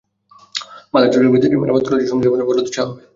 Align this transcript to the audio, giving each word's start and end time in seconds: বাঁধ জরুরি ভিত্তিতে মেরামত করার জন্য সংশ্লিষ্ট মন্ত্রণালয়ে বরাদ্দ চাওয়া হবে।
বাঁধ 0.93 1.03
জরুরি 1.13 1.29
ভিত্তিতে 1.33 1.55
মেরামত 1.57 1.83
করার 1.83 1.97
জন্য 1.99 2.09
সংশ্লিষ্ট 2.11 2.15
মন্ত্রণালয়ে 2.15 2.49
বরাদ্দ 2.49 2.69
চাওয়া 2.75 2.89
হবে। 2.89 3.01